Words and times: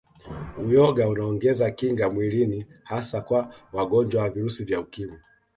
Uyoga 0.65 1.07
unaongeza 1.09 1.71
kinga 1.71 2.09
mwilini 2.09 2.65
hasa 2.83 3.21
kwa 3.21 3.53
wangonjwa 3.73 4.21
wa 4.23 4.29
Virusi 4.29 4.63
vya 4.63 4.79
Ukimwi 4.79 5.17